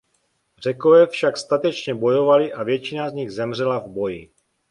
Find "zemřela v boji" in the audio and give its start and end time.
3.31-4.31